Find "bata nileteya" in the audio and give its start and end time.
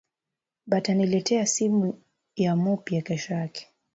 0.65-1.45